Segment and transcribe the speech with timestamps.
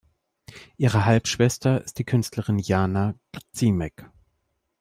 [0.77, 4.09] Ihre Halbschwester ist die Künstlerin Jana Grzimek.